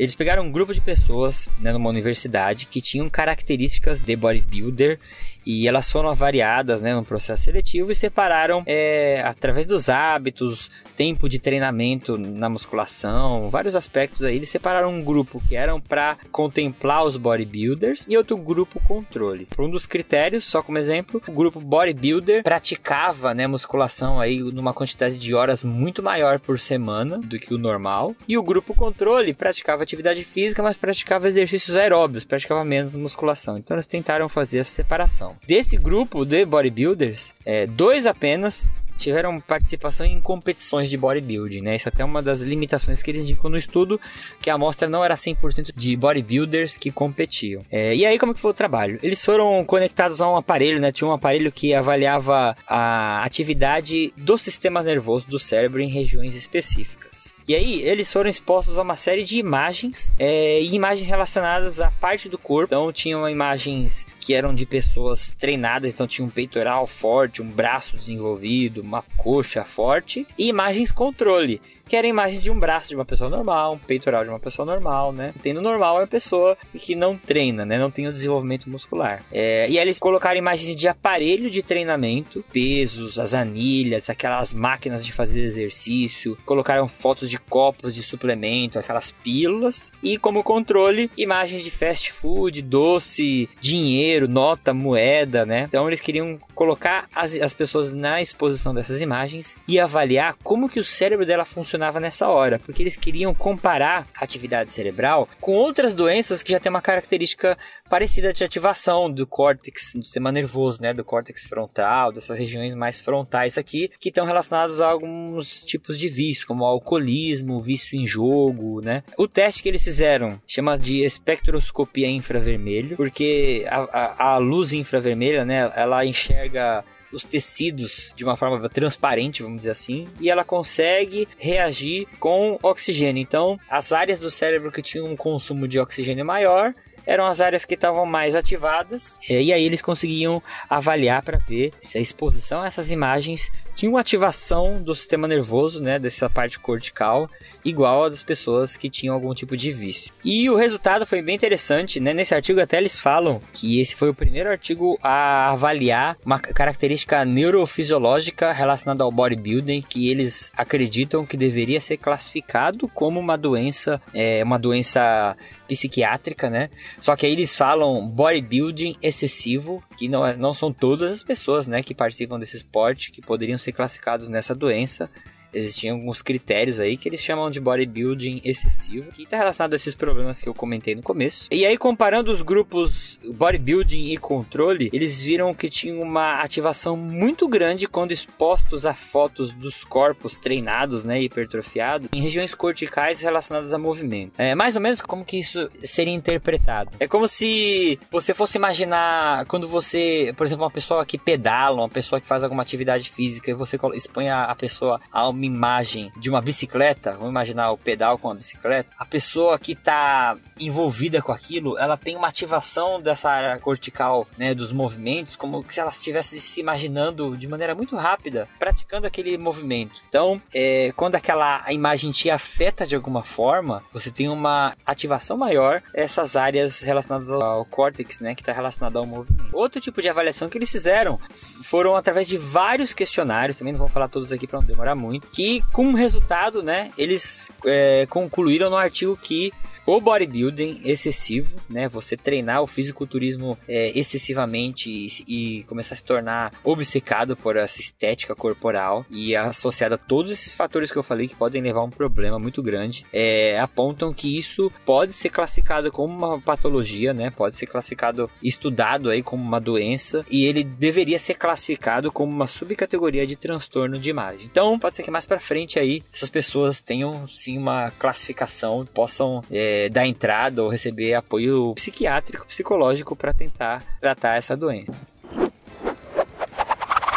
Eles 0.00 0.14
pegaram 0.14 0.44
um 0.44 0.50
grupo 0.50 0.72
de 0.72 0.80
pessoas 0.80 1.48
né, 1.58 1.72
numa 1.72 1.90
universidade 1.90 2.66
que 2.66 2.80
tinham 2.80 3.10
características 3.10 4.00
de 4.00 4.16
bodybuilder 4.16 4.98
e 5.44 5.66
elas 5.66 5.90
foram 5.90 6.10
avaliadas 6.10 6.82
né, 6.82 6.94
no 6.94 7.04
processo 7.04 7.44
seletivo 7.44 7.90
e 7.90 7.94
separaram 7.94 8.62
é, 8.66 9.22
através 9.24 9.66
dos 9.66 9.88
hábitos, 9.88 10.70
tempo 10.96 11.28
de 11.28 11.38
treinamento 11.38 12.18
na 12.18 12.48
musculação, 12.48 13.50
vários 13.50 13.74
aspectos 13.74 14.24
aí. 14.24 14.36
Eles 14.36 14.50
separaram 14.50 14.90
um 14.90 15.02
grupo 15.02 15.42
que 15.48 15.56
eram 15.56 15.80
para 15.80 16.16
contemplar 16.30 17.04
os 17.04 17.16
bodybuilders 17.16 18.06
e 18.08 18.16
outro 18.16 18.36
grupo 18.36 18.80
controle. 18.86 19.46
Por 19.46 19.64
um 19.64 19.70
dos 19.70 19.86
critérios, 19.86 20.44
só 20.44 20.62
como 20.62 20.78
exemplo, 20.78 21.22
o 21.26 21.32
grupo 21.32 21.60
bodybuilder 21.60 22.42
praticava 22.42 23.34
né, 23.34 23.46
musculação 23.46 24.20
aí 24.20 24.38
numa 24.38 24.74
quantidade 24.74 25.18
de 25.18 25.34
horas 25.34 25.64
muito 25.64 26.02
maior 26.02 26.38
por 26.38 26.58
semana 26.58 27.18
do 27.18 27.38
que 27.38 27.54
o 27.54 27.58
normal 27.58 28.14
e 28.28 28.36
o 28.36 28.42
grupo 28.42 28.74
controle 28.74 29.34
praticava 29.34 29.82
atividade 29.82 30.24
física, 30.24 30.62
mas 30.62 30.76
praticava 30.76 31.28
exercícios 31.28 31.76
aeróbios, 31.76 32.24
praticava 32.24 32.64
menos 32.64 32.94
musculação. 32.94 33.56
Então 33.56 33.76
eles 33.76 33.86
tentaram 33.86 34.28
fazer 34.28 34.60
essa 34.60 34.74
separação. 34.74 35.29
Desse 35.46 35.76
grupo 35.76 36.24
de 36.24 36.44
bodybuilders, 36.44 37.34
é, 37.44 37.66
dois 37.66 38.06
apenas 38.06 38.70
tiveram 39.00 39.40
participação 39.40 40.04
em 40.04 40.20
competições 40.20 40.90
de 40.90 40.96
bodybuilding, 40.96 41.62
né? 41.62 41.76
Isso 41.76 41.88
até 41.88 42.02
é 42.02 42.04
uma 42.04 42.22
das 42.22 42.40
limitações 42.40 43.02
que 43.02 43.10
eles 43.10 43.22
indicam 43.22 43.50
no 43.50 43.56
estudo, 43.56 43.98
que 44.40 44.50
a 44.50 44.54
amostra 44.54 44.88
não 44.88 45.02
era 45.02 45.14
100% 45.14 45.72
de 45.74 45.96
bodybuilders 45.96 46.76
que 46.76 46.90
competiam. 46.90 47.64
É, 47.70 47.96
e 47.96 48.04
aí 48.04 48.18
como 48.18 48.34
que 48.34 48.40
foi 48.40 48.50
o 48.50 48.54
trabalho? 48.54 48.98
Eles 49.02 49.24
foram 49.24 49.64
conectados 49.64 50.20
a 50.20 50.30
um 50.30 50.36
aparelho, 50.36 50.78
né? 50.78 50.92
Tinha 50.92 51.08
um 51.08 51.12
aparelho 51.12 51.50
que 51.50 51.72
avaliava 51.72 52.54
a 52.66 53.24
atividade 53.24 54.12
do 54.16 54.36
sistema 54.36 54.82
nervoso 54.82 55.26
do 55.26 55.38
cérebro 55.38 55.80
em 55.80 55.88
regiões 55.88 56.36
específicas. 56.36 57.34
E 57.48 57.54
aí, 57.54 57.82
eles 57.82 58.12
foram 58.12 58.30
expostos 58.30 58.78
a 58.78 58.82
uma 58.82 58.94
série 58.94 59.24
de 59.24 59.38
imagens, 59.38 60.14
é, 60.18 60.62
imagens 60.62 61.08
relacionadas 61.08 61.80
à 61.80 61.90
parte 61.90 62.28
do 62.28 62.38
corpo. 62.38 62.66
Então, 62.72 62.92
tinham 62.92 63.28
imagens 63.28 64.06
que 64.30 64.34
eram 64.34 64.54
de 64.54 64.64
pessoas 64.64 65.34
treinadas, 65.36 65.92
então 65.92 66.06
tinha 66.06 66.24
um 66.24 66.30
peitoral 66.30 66.86
forte, 66.86 67.42
um 67.42 67.50
braço 67.50 67.96
desenvolvido, 67.96 68.80
uma 68.80 69.02
coxa 69.16 69.64
forte, 69.64 70.24
e 70.38 70.46
imagens 70.46 70.92
controle 70.92 71.60
que 71.90 71.96
era 71.96 72.06
imagens 72.06 72.40
de 72.40 72.52
um 72.52 72.58
braço 72.58 72.90
de 72.90 72.94
uma 72.94 73.04
pessoa 73.04 73.28
normal, 73.28 73.74
um 73.74 73.78
peitoral 73.78 74.22
de 74.22 74.30
uma 74.30 74.38
pessoa 74.38 74.64
normal, 74.64 75.12
né? 75.12 75.34
Tendo 75.42 75.60
normal 75.60 76.00
é 76.00 76.04
a 76.04 76.06
pessoa 76.06 76.56
que 76.72 76.94
não 76.94 77.16
treina, 77.16 77.66
né? 77.66 77.76
Não 77.78 77.90
tem 77.90 78.06
o 78.06 78.12
desenvolvimento 78.12 78.70
muscular. 78.70 79.24
É, 79.32 79.68
e 79.68 79.76
aí 79.76 79.84
eles 79.84 79.98
colocaram 79.98 80.38
imagens 80.38 80.76
de 80.76 80.86
aparelho 80.86 81.50
de 81.50 81.64
treinamento, 81.64 82.44
pesos, 82.52 83.18
as 83.18 83.34
anilhas, 83.34 84.08
aquelas 84.08 84.54
máquinas 84.54 85.04
de 85.04 85.12
fazer 85.12 85.42
exercício, 85.42 86.38
colocaram 86.46 86.86
fotos 86.86 87.28
de 87.28 87.38
copos 87.38 87.92
de 87.92 88.04
suplemento, 88.04 88.78
aquelas 88.78 89.10
pílulas, 89.10 89.92
e 90.00 90.16
como 90.16 90.44
controle, 90.44 91.10
imagens 91.18 91.64
de 91.64 91.72
fast 91.72 92.12
food, 92.12 92.62
doce, 92.62 93.50
dinheiro, 93.60 94.19
nota, 94.28 94.74
moeda, 94.74 95.46
né? 95.46 95.64
Então 95.68 95.88
eles 95.88 96.00
queriam 96.00 96.38
colocar 96.54 97.08
as, 97.14 97.34
as 97.34 97.54
pessoas 97.54 97.92
na 97.92 98.20
exposição 98.20 98.74
dessas 98.74 99.00
imagens 99.00 99.56
e 99.66 99.80
avaliar 99.80 100.34
como 100.42 100.68
que 100.68 100.78
o 100.80 100.84
cérebro 100.84 101.26
dela 101.26 101.44
funciona 101.44 101.70
funcionava 101.70 102.00
nessa 102.00 102.28
hora, 102.28 102.58
porque 102.58 102.82
eles 102.82 102.96
queriam 102.96 103.32
comparar 103.32 104.06
a 104.14 104.24
atividade 104.24 104.72
cerebral 104.72 105.28
com 105.40 105.52
outras 105.52 105.94
doenças 105.94 106.42
que 106.42 106.52
já 106.52 106.58
têm 106.58 106.70
uma 106.70 106.82
característica 106.82 107.56
parecida 107.88 108.32
de 108.32 108.42
ativação 108.42 109.10
do 109.10 109.26
córtex, 109.26 109.92
do 109.94 110.02
sistema 110.02 110.32
nervoso, 110.32 110.82
né, 110.82 110.92
do 110.92 111.04
córtex 111.04 111.44
frontal, 111.44 112.12
dessas 112.12 112.38
regiões 112.38 112.74
mais 112.74 113.00
frontais 113.00 113.56
aqui, 113.56 113.90
que 114.00 114.08
estão 114.08 114.26
relacionados 114.26 114.80
a 114.80 114.88
alguns 114.88 115.64
tipos 115.64 115.98
de 115.98 116.08
vício, 116.08 116.46
como 116.46 116.64
alcoolismo, 116.64 117.60
vício 117.60 117.98
em 117.98 118.06
jogo, 118.06 118.80
né. 118.80 119.02
O 119.16 119.28
teste 119.28 119.62
que 119.62 119.68
eles 119.68 119.84
fizeram 119.84 120.40
chama 120.46 120.78
de 120.78 121.04
espectroscopia 121.04 122.08
infravermelho, 122.08 122.96
porque 122.96 123.64
a, 123.68 123.99
a, 124.18 124.36
luz 124.38 124.72
infravermelha, 124.72 125.44
né, 125.44 125.70
ela 125.74 126.04
enxerga 126.04 126.84
os 127.12 127.24
tecidos 127.24 128.12
de 128.14 128.24
uma 128.24 128.36
forma 128.36 128.68
transparente, 128.68 129.42
vamos 129.42 129.58
dizer 129.60 129.72
assim, 129.72 130.06
e 130.20 130.30
ela 130.30 130.44
consegue 130.44 131.26
reagir 131.38 132.06
com 132.18 132.58
oxigênio. 132.62 133.20
Então, 133.20 133.58
as 133.68 133.92
áreas 133.92 134.20
do 134.20 134.30
cérebro 134.30 134.70
que 134.70 134.82
tinham 134.82 135.06
um 135.06 135.16
consumo 135.16 135.66
de 135.66 135.80
oxigênio 135.80 136.24
maior 136.24 136.72
eram 137.10 137.26
as 137.26 137.40
áreas 137.40 137.64
que 137.64 137.74
estavam 137.74 138.06
mais 138.06 138.36
ativadas, 138.36 139.18
e 139.28 139.52
aí 139.52 139.64
eles 139.64 139.82
conseguiam 139.82 140.40
avaliar 140.68 141.22
para 141.22 141.38
ver 141.38 141.72
se 141.82 141.98
a 141.98 142.00
exposição 142.00 142.62
a 142.62 142.68
essas 142.68 142.88
imagens 142.88 143.50
tinha 143.74 143.90
uma 143.90 144.00
ativação 144.00 144.80
do 144.80 144.94
sistema 144.94 145.26
nervoso, 145.26 145.82
né, 145.82 145.98
dessa 145.98 146.30
parte 146.30 146.58
cortical, 146.60 147.28
igual 147.64 148.04
a 148.04 148.08
das 148.08 148.22
pessoas 148.22 148.76
que 148.76 148.88
tinham 148.88 149.12
algum 149.12 149.34
tipo 149.34 149.56
de 149.56 149.72
vício. 149.72 150.12
E 150.24 150.48
o 150.48 150.54
resultado 150.54 151.04
foi 151.04 151.20
bem 151.20 151.34
interessante, 151.34 151.98
né? 151.98 152.12
Nesse 152.14 152.34
artigo 152.34 152.60
até 152.60 152.76
eles 152.76 152.98
falam 152.98 153.40
que 153.52 153.80
esse 153.80 153.96
foi 153.96 154.10
o 154.10 154.14
primeiro 154.14 154.50
artigo 154.50 154.98
a 155.02 155.50
avaliar 155.50 156.16
uma 156.24 156.38
característica 156.38 157.24
neurofisiológica 157.24 158.52
relacionada 158.52 159.02
ao 159.02 159.10
bodybuilding 159.10 159.82
que 159.82 160.08
eles 160.08 160.52
acreditam 160.56 161.26
que 161.26 161.36
deveria 161.36 161.80
ser 161.80 161.96
classificado 161.96 162.86
como 162.88 163.18
uma 163.18 163.36
doença, 163.36 164.00
é, 164.14 164.44
uma 164.44 164.58
doença 164.58 165.36
psiquiátrica, 165.66 166.50
né? 166.50 166.68
Só 167.00 167.16
que 167.16 167.24
aí 167.26 167.32
eles 167.32 167.56
falam 167.56 168.06
bodybuilding 168.06 168.96
excessivo, 169.02 169.82
que 169.96 170.08
não, 170.08 170.26
é, 170.26 170.36
não 170.36 170.52
são 170.52 170.72
todas 170.72 171.10
as 171.10 171.24
pessoas, 171.24 171.66
né, 171.66 171.82
que 171.82 171.94
participam 171.94 172.38
desse 172.38 172.58
esporte 172.58 173.10
que 173.10 173.22
poderiam 173.22 173.58
ser 173.58 173.72
classificados 173.72 174.28
nessa 174.28 174.54
doença 174.54 175.10
existiam 175.52 175.96
alguns 175.96 176.22
critérios 176.22 176.80
aí 176.80 176.96
que 176.96 177.08
eles 177.08 177.20
chamam 177.20 177.50
de 177.50 177.60
bodybuilding 177.60 178.40
excessivo, 178.44 179.10
que 179.12 179.22
está 179.22 179.36
relacionado 179.36 179.72
a 179.72 179.76
esses 179.76 179.94
problemas 179.94 180.40
que 180.40 180.48
eu 180.48 180.54
comentei 180.54 180.94
no 180.94 181.02
começo. 181.02 181.48
E 181.50 181.64
aí, 181.64 181.76
comparando 181.76 182.30
os 182.30 182.42
grupos 182.42 183.18
bodybuilding 183.34 184.12
e 184.12 184.16
controle, 184.16 184.90
eles 184.92 185.20
viram 185.20 185.54
que 185.54 185.68
tinha 185.68 186.00
uma 186.00 186.42
ativação 186.42 186.96
muito 186.96 187.48
grande 187.48 187.86
quando 187.86 188.12
expostos 188.12 188.86
a 188.86 188.94
fotos 188.94 189.52
dos 189.52 189.84
corpos 189.84 190.36
treinados, 190.36 191.04
né, 191.04 191.20
hipertrofiados, 191.22 192.08
em 192.14 192.20
regiões 192.20 192.54
corticais 192.54 193.20
relacionadas 193.20 193.72
a 193.72 193.78
movimento. 193.78 194.32
É 194.38 194.54
mais 194.54 194.76
ou 194.76 194.82
menos 194.82 195.00
como 195.00 195.24
que 195.24 195.38
isso 195.38 195.68
seria 195.84 196.12
interpretado. 196.12 196.90
É 196.98 197.06
como 197.06 197.26
se 197.26 197.98
você 198.10 198.34
fosse 198.34 198.58
imaginar 198.58 199.44
quando 199.46 199.68
você, 199.68 200.34
por 200.36 200.46
exemplo, 200.46 200.64
uma 200.64 200.70
pessoa 200.70 201.04
que 201.04 201.18
pedala, 201.18 201.76
uma 201.76 201.88
pessoa 201.88 202.20
que 202.20 202.26
faz 202.26 202.42
alguma 202.42 202.62
atividade 202.62 203.10
física 203.10 203.50
e 203.50 203.54
você 203.54 203.78
expõe 203.94 204.28
a 204.28 204.54
pessoa 204.54 205.00
uma 205.12 205.32
imagem 205.46 206.12
de 206.16 206.28
uma 206.28 206.40
bicicleta, 206.40 207.12
vamos 207.12 207.30
imaginar 207.30 207.70
o 207.70 207.78
pedal 207.78 208.18
com 208.18 208.30
a 208.30 208.34
bicicleta, 208.34 208.90
a 208.98 209.04
pessoa 209.04 209.58
que 209.58 209.72
está 209.72 210.36
envolvida 210.58 211.22
com 211.22 211.32
aquilo, 211.32 211.78
ela 211.78 211.96
tem 211.96 212.16
uma 212.16 212.28
ativação 212.28 213.00
dessa 213.00 213.30
área 213.30 213.58
cortical, 213.58 214.26
né, 214.36 214.54
dos 214.54 214.72
movimentos, 214.72 215.36
como 215.36 215.64
se 215.68 215.80
ela 215.80 215.90
estivesse 215.90 216.40
se 216.40 216.60
imaginando 216.60 217.36
de 217.36 217.48
maneira 217.48 217.74
muito 217.74 217.96
rápida, 217.96 218.48
praticando 218.58 219.06
aquele 219.06 219.36
movimento. 219.38 219.92
Então, 220.08 220.40
é, 220.52 220.92
quando 220.96 221.14
aquela 221.14 221.64
imagem 221.72 222.10
te 222.10 222.30
afeta 222.30 222.86
de 222.86 222.94
alguma 222.94 223.22
forma, 223.22 223.82
você 223.92 224.10
tem 224.10 224.28
uma 224.28 224.74
ativação 224.84 225.36
maior 225.36 225.82
essas 225.94 226.36
áreas 226.36 226.80
relacionadas 226.80 227.30
ao 227.30 227.64
córtex, 227.64 228.20
né, 228.20 228.34
que 228.34 228.42
está 228.42 228.52
relacionado 228.52 228.98
ao 228.98 229.06
movimento. 229.06 229.56
Outro 229.56 229.80
tipo 229.80 230.02
de 230.02 230.08
avaliação 230.08 230.48
que 230.48 230.58
eles 230.58 230.70
fizeram 230.70 231.18
foram 231.62 231.96
através 231.96 232.28
de 232.28 232.36
vários 232.36 232.92
questionários, 232.92 233.56
também 233.56 233.72
não 233.72 233.78
vou 233.78 233.88
falar 233.88 234.08
todos 234.08 234.32
aqui 234.32 234.46
para 234.46 234.60
não 234.60 234.66
demorar 234.66 234.94
muito, 234.94 235.28
que 235.32 235.62
como 235.72 235.96
resultado, 235.96 236.62
né, 236.62 236.90
eles 236.98 237.50
é, 237.64 238.06
concluíram 238.08 238.70
no 238.70 238.76
artigo 238.76 239.16
que 239.16 239.52
o 239.86 240.00
bodybuilding 240.00 240.80
excessivo, 240.84 241.60
né? 241.68 241.88
Você 241.88 242.16
treinar 242.16 242.62
o 242.62 242.66
fisiculturismo 242.66 243.58
é, 243.68 243.96
excessivamente 243.98 244.90
e, 244.90 245.58
e, 245.60 245.62
começar 245.64 245.94
a 245.94 245.98
se 245.98 246.04
tornar 246.04 246.52
obcecado 246.62 247.36
por 247.36 247.56
essa 247.56 247.80
estética 247.80 248.34
corporal 248.34 249.04
e 249.10 249.34
associado 249.34 249.94
a 249.94 249.98
todos 249.98 250.32
esses 250.32 250.54
fatores 250.54 250.90
que 250.90 250.98
eu 250.98 251.02
falei 251.02 251.28
que 251.28 251.34
podem 251.34 251.62
levar 251.62 251.80
a 251.80 251.84
um 251.84 251.90
problema 251.90 252.38
muito 252.38 252.62
grande, 252.62 253.04
é, 253.12 253.58
apontam 253.58 254.12
que 254.12 254.38
isso 254.38 254.70
pode 254.84 255.12
ser 255.12 255.30
classificado 255.30 255.90
como 255.90 256.12
uma 256.12 256.40
patologia, 256.40 257.12
né? 257.12 257.30
Pode 257.30 257.56
ser 257.56 257.66
classificado, 257.66 258.30
estudado 258.42 259.10
aí 259.10 259.22
como 259.22 259.42
uma 259.42 259.60
doença 259.60 260.24
e 260.30 260.44
ele 260.44 260.62
deveria 260.62 261.18
ser 261.18 261.34
classificado 261.34 262.12
como 262.12 262.32
uma 262.32 262.46
subcategoria 262.46 263.26
de 263.26 263.36
transtorno 263.36 263.98
de 263.98 264.10
imagem. 264.10 264.46
Então, 264.46 264.78
pode 264.78 264.96
ser 264.96 265.02
que 265.02 265.10
mais 265.10 265.26
para 265.26 265.40
frente 265.40 265.78
aí 265.78 266.02
essas 266.12 266.30
pessoas 266.30 266.80
tenham 266.80 267.26
sim 267.26 267.58
uma 267.58 267.90
classificação, 267.92 268.84
possam 268.84 269.42
é, 269.50 269.69
é, 269.70 269.88
dar 269.88 270.06
entrada 270.06 270.62
ou 270.62 270.68
receber 270.68 271.14
apoio 271.14 271.72
psiquiátrico, 271.74 272.46
psicológico 272.46 273.14
para 273.14 273.32
tentar 273.32 273.84
tratar 274.00 274.36
essa 274.36 274.56
doença. 274.56 274.92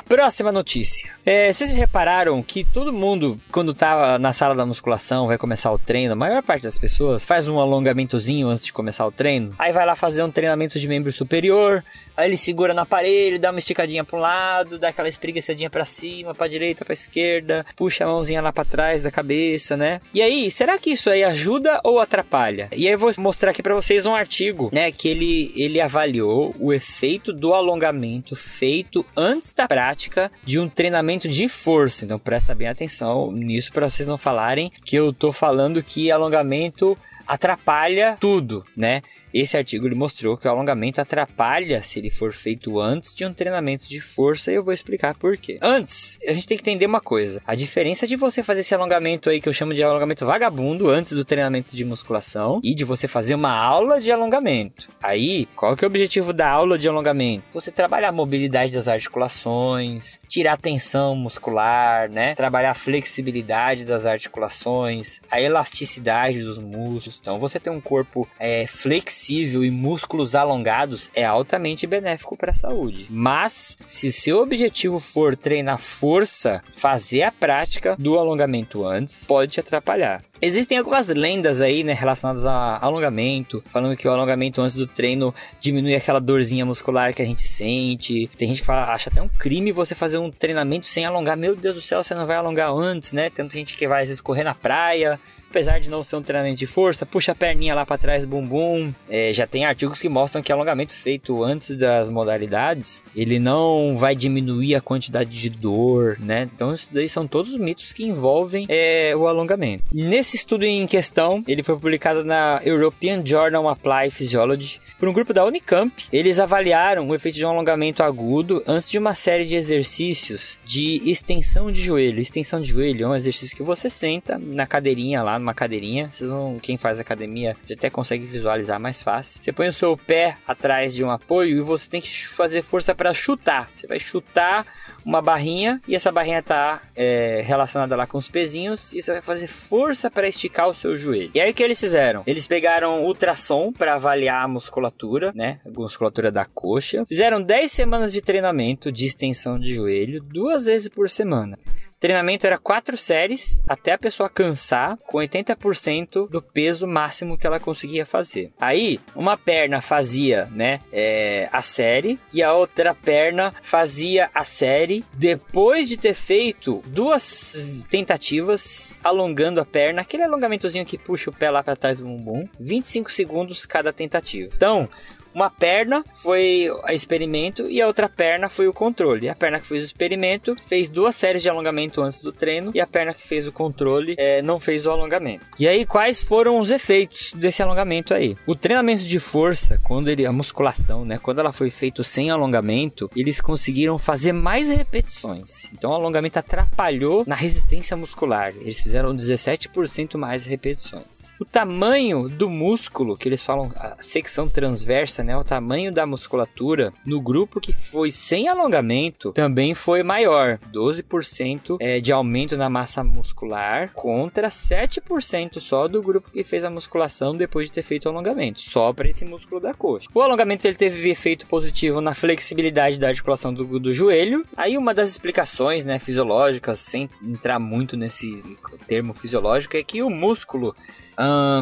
Próxima 0.05 0.51
notícia. 0.51 1.09
É, 1.25 1.51
vocês 1.51 1.71
repararam 1.71 2.43
que 2.43 2.63
todo 2.63 2.93
mundo, 2.93 3.39
quando 3.51 3.73
tá 3.73 4.19
na 4.19 4.31
sala 4.31 4.53
da 4.53 4.65
musculação, 4.65 5.25
vai 5.25 5.39
começar 5.39 5.71
o 5.71 5.79
treino, 5.79 6.13
a 6.13 6.15
maior 6.15 6.43
parte 6.43 6.63
das 6.63 6.77
pessoas 6.77 7.25
faz 7.25 7.47
um 7.47 7.57
alongamentozinho 7.57 8.47
antes 8.47 8.65
de 8.65 8.73
começar 8.73 9.07
o 9.07 9.11
treino. 9.11 9.55
Aí 9.57 9.73
vai 9.73 9.85
lá 9.85 9.95
fazer 9.95 10.21
um 10.21 10.29
treinamento 10.29 10.77
de 10.77 10.87
membro 10.87 11.11
superior, 11.11 11.83
aí 12.15 12.27
ele 12.27 12.37
segura 12.37 12.73
no 12.73 12.81
aparelho, 12.81 13.39
dá 13.39 13.49
uma 13.49 13.59
esticadinha 13.59 14.03
para 14.03 14.17
um 14.17 14.21
lado, 14.21 14.79
dá 14.79 14.89
aquela 14.89 15.09
espreguiçadinha 15.09 15.69
para 15.69 15.85
cima, 15.85 16.33
para 16.33 16.47
direita, 16.47 16.85
para 16.85 16.93
esquerda, 16.93 17.65
puxa 17.75 18.03
a 18.03 18.07
mãozinha 18.07 18.41
lá 18.41 18.51
para 18.51 18.65
trás 18.65 19.03
da 19.03 19.11
cabeça, 19.11 19.75
né? 19.75 19.99
E 20.13 20.21
aí, 20.21 20.49
será 20.51 20.77
que 20.77 20.91
isso 20.91 21.09
aí 21.09 21.23
ajuda 21.23 21.79
ou 21.83 21.99
atrapalha? 21.99 22.69
E 22.71 22.87
aí 22.87 22.93
eu 22.93 22.99
vou 22.99 23.11
mostrar 23.17 23.51
aqui 23.51 23.63
para 23.63 23.75
vocês 23.75 24.05
um 24.05 24.15
artigo, 24.15 24.69
né, 24.71 24.91
que 24.91 25.07
ele 25.07 25.51
ele 25.55 25.79
avaliou 25.79 26.55
o 26.59 26.73
efeito 26.73 27.33
do 27.33 27.53
alongamento 27.53 28.35
feito 28.35 29.05
antes 29.15 29.51
da 29.51 29.67
prática 29.67 30.31
de 30.43 30.59
um 30.59 30.69
treinamento 30.69 31.27
de 31.27 31.47
força. 31.47 32.05
Então 32.05 32.19
presta 32.19 32.55
bem 32.55 32.67
atenção 32.67 33.31
nisso 33.31 33.71
para 33.71 33.89
vocês 33.89 34.07
não 34.07 34.17
falarem 34.17 34.71
que 34.85 34.95
eu 34.95 35.13
tô 35.13 35.31
falando 35.31 35.83
que 35.83 36.11
alongamento 36.11 36.97
atrapalha 37.27 38.17
tudo, 38.19 38.63
né? 38.75 39.01
Esse 39.33 39.57
artigo 39.57 39.87
ele 39.87 39.95
mostrou 39.95 40.37
que 40.37 40.47
o 40.47 40.51
alongamento 40.51 41.01
atrapalha 41.01 41.81
se 41.81 41.97
ele 41.97 42.11
for 42.11 42.31
feito 42.31 42.79
antes 42.79 43.15
de 43.15 43.25
um 43.25 43.33
treinamento 43.33 43.89
de 43.89 43.99
força 43.99 44.51
e 44.51 44.55
eu 44.55 44.63
vou 44.63 44.71
explicar 44.71 45.17
por 45.17 45.35
quê. 45.37 45.57
Antes, 45.59 46.19
a 46.27 46.33
gente 46.33 46.45
tem 46.45 46.55
que 46.55 46.61
entender 46.61 46.85
uma 46.85 47.01
coisa: 47.01 47.41
a 47.47 47.55
diferença 47.55 48.05
de 48.05 48.15
você 48.15 48.43
fazer 48.43 48.59
esse 48.59 48.75
alongamento 48.75 49.31
aí 49.31 49.41
que 49.41 49.49
eu 49.49 49.53
chamo 49.53 49.73
de 49.73 49.81
alongamento 49.81 50.23
vagabundo 50.23 50.87
antes 50.87 51.13
do 51.13 51.25
treinamento 51.25 51.75
de 51.75 51.83
musculação 51.83 52.59
e 52.63 52.75
de 52.75 52.85
você 52.85 53.07
fazer 53.07 53.33
uma 53.33 53.55
aula 53.55 53.99
de 53.99 54.11
alongamento. 54.11 54.87
Aí, 55.01 55.47
qual 55.55 55.75
que 55.75 55.83
é 55.83 55.87
o 55.87 55.89
objetivo 55.89 56.31
da 56.31 56.47
aula 56.47 56.77
de 56.77 56.87
alongamento? 56.87 57.43
Você 57.53 57.71
trabalhar 57.71 58.09
a 58.09 58.11
mobilidade 58.11 58.71
das 58.71 58.87
articulações, 58.87 60.19
tirar 60.27 60.53
a 60.53 60.57
tensão 60.57 61.15
muscular, 61.15 62.07
né? 62.07 62.35
Trabalhar 62.35 62.71
a 62.71 62.75
flexibilidade 62.75 63.83
das 63.83 64.05
articulações, 64.05 65.19
a 65.31 65.41
elasticidade 65.41 66.43
dos 66.43 66.59
músculos. 66.59 67.17
Então, 67.19 67.39
você 67.39 67.59
tem 67.59 67.73
um 67.73 67.81
corpo 67.81 68.27
é, 68.39 68.67
flexível 68.67 69.22
flexível 69.23 69.63
e 69.63 69.71
músculos 69.71 70.35
alongados 70.35 71.09
é 71.15 71.23
altamente 71.23 71.87
benéfico 71.87 72.35
para 72.35 72.51
a 72.51 72.55
saúde. 72.55 73.07
Mas, 73.09 73.77
se 73.87 74.11
seu 74.11 74.41
objetivo 74.41 74.99
for 74.99 75.37
treinar 75.37 75.79
força, 75.79 76.61
fazer 76.75 77.23
a 77.23 77.31
prática 77.31 77.95
do 77.97 78.19
alongamento 78.19 78.85
antes 78.85 79.25
pode 79.25 79.51
te 79.51 79.59
atrapalhar. 79.61 80.21
Existem 80.41 80.77
algumas 80.77 81.07
lendas 81.07 81.61
aí, 81.61 81.85
né, 81.85 81.93
relacionadas 81.93 82.45
a 82.45 82.77
alongamento, 82.83 83.63
falando 83.71 83.95
que 83.95 84.05
o 84.05 84.11
alongamento 84.11 84.61
antes 84.61 84.75
do 84.75 84.85
treino 84.85 85.33
diminui 85.57 85.95
aquela 85.95 86.19
dorzinha 86.19 86.65
muscular 86.65 87.13
que 87.13 87.21
a 87.21 87.25
gente 87.25 87.43
sente. 87.43 88.29
Tem 88.37 88.49
gente 88.49 88.59
que 88.59 88.67
fala, 88.67 88.93
acha 88.93 89.09
até 89.09 89.21
um 89.21 89.29
crime 89.29 89.71
você 89.71 89.95
fazer 89.95 90.17
um 90.17 90.29
treinamento 90.29 90.85
sem 90.85 91.05
alongar. 91.05 91.37
Meu 91.37 91.55
Deus 91.55 91.75
do 91.75 91.81
céu, 91.81 92.03
você 92.03 92.13
não 92.13 92.27
vai 92.27 92.35
alongar 92.35 92.73
antes, 92.73 93.13
né? 93.13 93.29
Tem 93.29 93.49
gente 93.49 93.77
que 93.77 93.87
vai 93.87 94.01
às 94.01 94.09
vezes 94.09 94.21
correr 94.21 94.43
na 94.43 94.53
praia, 94.53 95.17
apesar 95.53 95.79
de 95.79 95.87
não 95.87 96.03
ser 96.03 96.15
um 96.15 96.21
treinamento 96.23 96.57
de 96.57 96.65
força, 96.65 97.05
puxa 97.05 97.31
a 97.31 97.35
perninha 97.35 97.75
lá 97.75 97.85
para 97.85 97.95
trás, 97.95 98.25
bumbum. 98.25 98.91
É, 99.07 99.31
já 99.31 99.45
tem 99.45 99.65
artigos 99.65 100.01
que 100.01 100.09
mostram 100.09 100.41
que 100.41 100.51
alongamento 100.51 100.93
feito 100.93 101.43
antes 101.43 101.77
das 101.77 102.09
modalidades, 102.09 103.03
ele 103.15 103.37
não 103.37 103.95
vai 103.95 104.15
diminuir 104.15 104.73
a 104.73 104.81
quantidade 104.81 105.29
de 105.29 105.51
dor, 105.51 106.17
né? 106.19 106.49
Então, 106.53 106.73
isso 106.73 106.89
daí 106.91 107.07
são 107.07 107.27
todos 107.27 107.55
mitos 107.55 107.93
que 107.93 108.03
envolvem 108.03 108.65
é, 108.67 109.15
o 109.15 109.27
alongamento. 109.27 109.83
Nesse 109.93 110.35
estudo 110.35 110.65
em 110.65 110.87
questão, 110.87 111.43
ele 111.47 111.61
foi 111.61 111.75
publicado 111.75 112.23
na 112.23 112.59
European 112.65 113.23
Journal 113.23 113.69
Apply 113.69 114.09
Physiology 114.09 114.81
por 114.97 115.07
um 115.07 115.13
grupo 115.13 115.33
da 115.33 115.45
Unicamp. 115.45 115.93
Eles 116.11 116.39
avaliaram 116.39 117.07
o 117.07 117.13
efeito 117.13 117.35
de 117.35 117.45
um 117.45 117.49
alongamento 117.49 118.01
agudo 118.01 118.63
antes 118.65 118.89
de 118.89 118.97
uma 118.97 119.13
série 119.13 119.45
de 119.45 119.55
exercícios 119.55 120.57
de 120.65 120.99
extensão 121.05 121.71
de 121.71 121.79
joelho. 121.79 122.19
Extensão 122.19 122.59
de 122.59 122.71
joelho 122.71 123.05
é 123.05 123.07
um 123.07 123.15
exercício 123.15 123.55
que 123.55 123.61
você 123.61 123.87
senta 123.87 124.39
na 124.39 124.65
cadeirinha 124.65 125.21
lá, 125.21 125.42
numa 125.43 125.53
cadeirinha. 125.53 126.09
Vocês 126.11 126.29
vão, 126.29 126.57
quem 126.59 126.77
faz 126.77 126.99
academia 126.99 127.55
até 127.69 127.89
consegue 127.89 128.25
visualizar 128.25 128.79
mais 128.79 129.03
fácil. 129.03 129.41
Você 129.41 129.51
põe 129.51 129.67
o 129.67 129.73
seu 129.73 129.97
pé 129.97 130.35
atrás 130.47 130.93
de 130.93 131.03
um 131.03 131.11
apoio 131.11 131.57
e 131.57 131.61
você 131.61 131.89
tem 131.89 132.01
que 132.01 132.27
fazer 132.29 132.63
força 132.63 132.95
para 132.95 133.13
chutar. 133.13 133.69
Você 133.75 133.85
vai 133.85 133.99
chutar 133.99 134.65
uma 135.05 135.21
barrinha 135.21 135.81
e 135.87 135.95
essa 135.95 136.11
barrinha 136.11 136.41
tá 136.41 136.81
é, 136.95 137.43
relacionada 137.45 137.95
lá 137.95 138.07
com 138.07 138.17
os 138.17 138.29
pezinhos 138.29 138.93
e 138.93 139.01
você 139.01 139.11
vai 139.11 139.21
fazer 139.21 139.47
força 139.47 140.09
para 140.09 140.27
esticar 140.27 140.69
o 140.69 140.73
seu 140.73 140.97
joelho. 140.97 141.31
E 141.35 141.41
aí 141.41 141.51
o 141.51 141.53
que 141.53 141.61
eles 141.61 141.79
fizeram? 141.79 142.23
Eles 142.25 142.47
pegaram 142.47 143.03
ultrassom 143.03 143.71
para 143.71 143.95
avaliar 143.95 144.45
a 144.45 144.47
musculatura, 144.47 145.31
né? 145.35 145.59
A 145.65 145.69
musculatura 145.69 146.31
da 146.31 146.45
coxa. 146.45 147.05
Fizeram 147.05 147.41
10 147.41 147.71
semanas 147.71 148.13
de 148.13 148.21
treinamento 148.21 148.91
de 148.91 149.05
extensão 149.05 149.59
de 149.59 149.75
joelho, 149.75 150.21
duas 150.21 150.65
vezes 150.65 150.87
por 150.87 151.09
semana 151.09 151.59
treinamento 152.03 152.45
era 152.45 152.57
quatro 152.57 152.97
séries 152.97 153.63
até 153.65 153.93
a 153.93 153.97
pessoa 153.97 154.29
cansar 154.29 154.97
com 155.07 155.19
80% 155.19 156.27
do 156.27 156.41
peso 156.41 156.85
máximo 156.85 157.37
que 157.37 157.47
ela 157.47 157.61
conseguia 157.61 158.05
fazer. 158.05 158.51
Aí, 158.59 158.99
uma 159.15 159.37
perna 159.37 159.79
fazia, 159.81 160.49
né, 160.51 160.81
é, 160.91 161.47
a 161.49 161.61
série 161.61 162.19
e 162.33 162.43
a 162.43 162.53
outra 162.53 162.93
perna 162.93 163.53
fazia 163.63 164.29
a 164.35 164.43
série 164.43 165.05
depois 165.13 165.87
de 165.87 165.95
ter 165.95 166.13
feito 166.13 166.83
duas 166.87 167.55
tentativas 167.89 168.99
alongando 169.01 169.61
a 169.61 169.65
perna, 169.65 170.01
aquele 170.01 170.23
alongamentozinho 170.23 170.85
que 170.85 170.97
puxa 170.97 171.29
o 171.29 171.33
pé 171.33 171.49
lá 171.49 171.63
para 171.63 171.77
trás 171.77 171.99
do 171.99 172.05
bumbum, 172.05 172.43
25 172.59 173.13
segundos 173.13 173.65
cada 173.65 173.93
tentativa. 173.93 174.51
Então, 174.53 174.89
uma 175.33 175.49
perna 175.49 176.03
foi 176.15 176.69
o 176.69 176.89
experimento 176.89 177.69
e 177.69 177.81
a 177.81 177.87
outra 177.87 178.07
perna 178.07 178.49
foi 178.49 178.67
o 178.67 178.73
controle. 178.73 179.29
A 179.29 179.35
perna 179.35 179.59
que 179.59 179.67
fez 179.67 179.83
o 179.83 179.85
experimento 179.85 180.55
fez 180.67 180.89
duas 180.89 181.15
séries 181.15 181.41
de 181.41 181.49
alongamento 181.49 182.01
antes 182.01 182.21
do 182.21 182.31
treino 182.31 182.71
e 182.73 182.79
a 182.79 182.87
perna 182.87 183.13
que 183.13 183.27
fez 183.27 183.47
o 183.47 183.51
controle 183.51 184.15
é, 184.17 184.41
não 184.41 184.59
fez 184.59 184.85
o 184.85 184.91
alongamento. 184.91 185.45
E 185.57 185.67
aí, 185.67 185.85
quais 185.85 186.21
foram 186.21 186.59
os 186.59 186.71
efeitos 186.71 187.33
desse 187.33 187.61
alongamento 187.61 188.13
aí? 188.13 188.37
O 188.45 188.55
treinamento 188.55 189.03
de 189.03 189.19
força, 189.19 189.79
quando 189.83 190.09
ele, 190.09 190.25
a 190.25 190.31
musculação, 190.31 191.03
né, 191.05 191.17
quando 191.21 191.39
ela 191.39 191.51
foi 191.51 191.69
feito 191.69 192.03
sem 192.03 192.29
alongamento, 192.29 193.07
eles 193.15 193.41
conseguiram 193.41 193.97
fazer 193.97 194.33
mais 194.33 194.69
repetições. 194.69 195.69
Então, 195.73 195.91
o 195.91 195.95
alongamento 195.95 196.39
atrapalhou 196.39 197.23
na 197.25 197.35
resistência 197.35 197.97
muscular. 197.97 198.53
Eles 198.57 198.79
fizeram 198.79 199.13
17% 199.13 200.17
mais 200.17 200.45
repetições. 200.45 201.33
O 201.39 201.45
tamanho 201.45 202.29
do 202.29 202.49
músculo, 202.49 203.17
que 203.17 203.27
eles 203.27 203.41
falam 203.41 203.71
a 203.75 203.95
secção 203.99 204.47
transversa 204.47 205.22
né, 205.23 205.35
o 205.37 205.43
tamanho 205.43 205.91
da 205.91 206.05
musculatura 206.05 206.91
no 207.05 207.21
grupo 207.21 207.59
que 207.59 207.73
foi 207.73 208.11
sem 208.11 208.47
alongamento 208.47 209.31
também 209.31 209.73
foi 209.73 210.03
maior, 210.03 210.59
12% 210.71 211.77
é, 211.79 211.99
de 211.99 212.11
aumento 212.11 212.57
na 212.57 212.69
massa 212.69 213.03
muscular 213.03 213.91
contra 213.93 214.49
7% 214.49 215.59
só 215.59 215.87
do 215.87 216.01
grupo 216.01 216.31
que 216.31 216.43
fez 216.43 216.63
a 216.63 216.69
musculação 216.69 217.35
depois 217.35 217.67
de 217.67 217.73
ter 217.73 217.83
feito 217.83 218.05
o 218.05 218.09
alongamento, 218.09 218.61
só 218.61 218.91
para 218.93 219.09
esse 219.09 219.25
músculo 219.25 219.61
da 219.61 219.73
coxa. 219.73 220.07
O 220.13 220.21
alongamento 220.21 220.67
ele 220.67 220.75
teve 220.75 221.09
efeito 221.09 221.45
positivo 221.47 222.01
na 222.01 222.13
flexibilidade 222.13 222.99
da 222.99 223.07
articulação 223.07 223.53
do, 223.53 223.79
do 223.79 223.93
joelho. 223.93 224.43
Aí 224.55 224.77
uma 224.77 224.93
das 224.93 225.09
explicações, 225.09 225.85
né, 225.85 225.99
fisiológicas, 225.99 226.79
sem 226.79 227.09
entrar 227.23 227.59
muito 227.59 227.95
nesse 227.95 228.43
termo 228.87 229.13
fisiológico, 229.13 229.77
é 229.77 229.83
que 229.83 230.01
o 230.01 230.09
músculo 230.09 230.75